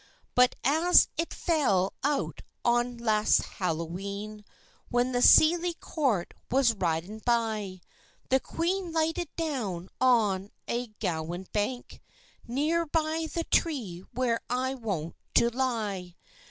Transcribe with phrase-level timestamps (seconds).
[0.33, 4.43] But as it fell out on last Hallow e'en,
[4.89, 7.81] When the seely court was ridin' by,
[8.29, 12.01] The queen lighted down on a gowan bank,
[12.47, 16.15] Near by the tree where I wont to lye.